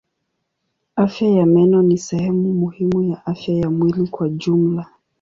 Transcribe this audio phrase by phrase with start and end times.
[0.95, 4.85] Afya ya meno ni sehemu muhimu ya afya ya mwili kwa jumla.